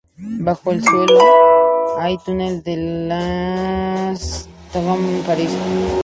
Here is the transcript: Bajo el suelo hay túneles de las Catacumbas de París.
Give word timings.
Bajo 0.39 0.71
el 0.71 0.83
suelo 0.83 1.19
hay 1.99 2.17
túneles 2.25 2.63
de 2.63 2.75
las 2.75 4.49
Catacumbas 4.71 5.11
de 5.11 5.23
París. 5.27 5.49